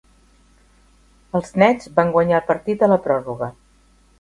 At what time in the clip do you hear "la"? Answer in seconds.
2.95-2.99